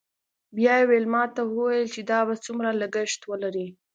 [0.55, 3.67] بیا یې ویلما ته وویل چې دا به څومره لګښت ولري